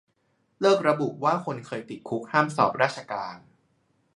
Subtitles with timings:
[0.61, 3.37] เลิกระบุว่าคนเคยติดคุกห้ามสอบราชการ